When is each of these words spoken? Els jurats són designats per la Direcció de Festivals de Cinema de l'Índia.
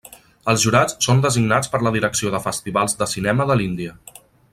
Els 0.51 0.61
jurats 0.63 0.95
són 1.07 1.21
designats 1.25 1.69
per 1.73 1.81
la 1.87 1.91
Direcció 1.97 2.31
de 2.37 2.41
Festivals 2.47 2.97
de 3.03 3.09
Cinema 3.13 3.47
de 3.53 3.59
l'Índia. 3.61 3.95